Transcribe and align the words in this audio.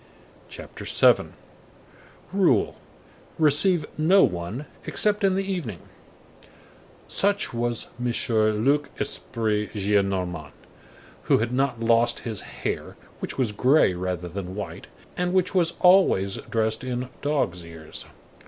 CHAPTER 0.49 0.85
VII—RULE: 0.85 2.75
RECEIVE 3.37 3.85
NO 3.99 4.23
ONE 4.23 4.65
EXCEPT 4.87 5.23
IN 5.23 5.35
THE 5.35 5.43
EVENING 5.43 5.77
Such 7.07 7.53
was 7.53 7.85
M. 8.03 8.11
Luc 8.63 8.89
Esprit 8.99 9.67
Gillenormand, 9.75 10.53
who 11.25 11.37
had 11.37 11.51
not 11.51 11.81
lost 11.83 12.21
his 12.21 12.41
hair,—which 12.41 13.37
was 13.37 13.51
gray 13.51 13.93
rather 13.93 14.27
than 14.27 14.55
white,—and 14.55 15.33
which 15.33 15.53
was 15.53 15.73
always 15.81 16.37
dressed 16.49 16.83
in 16.83 17.09
"dog's 17.21 17.63
ears." 17.63 18.07